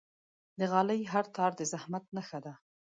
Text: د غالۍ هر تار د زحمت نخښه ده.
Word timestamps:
د 0.59 0.61
غالۍ 0.71 1.01
هر 1.13 1.25
تار 1.35 1.51
د 1.59 1.61
زحمت 1.71 2.03
نخښه 2.15 2.39
ده. 2.45 2.53